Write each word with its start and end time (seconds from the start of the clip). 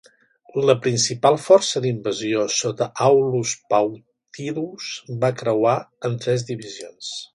La 0.67 0.73
principal 0.85 1.35
força 1.41 1.81
d'invasió 1.83 2.45
sota 2.61 2.87
Aulus 3.09 3.53
Plautius 3.75 4.89
va 5.25 5.31
creuar 5.43 5.77
en 6.11 6.17
tres 6.25 6.49
divisions. 6.51 7.13